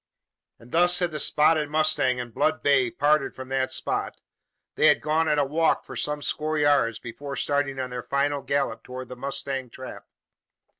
And 0.57 0.71
thus 0.71 0.97
had 0.97 1.11
the 1.11 1.19
spotted 1.19 1.69
mustang 1.69 2.19
and 2.19 2.33
blood 2.33 2.63
bay 2.63 2.89
parted 2.89 3.35
from 3.35 3.49
that 3.49 3.69
spot. 3.71 4.19
They 4.73 4.87
had 4.87 4.99
gone 4.99 5.27
at 5.27 5.37
a 5.37 5.45
walk 5.45 5.85
for 5.85 5.95
some 5.95 6.23
score 6.23 6.57
yards, 6.57 6.97
before 6.97 7.35
starting 7.35 7.79
on 7.79 7.91
their 7.91 8.01
final 8.01 8.41
gallop 8.41 8.81
towards 8.81 9.09
the 9.09 9.15
mustang 9.15 9.69
trap. 9.69 10.07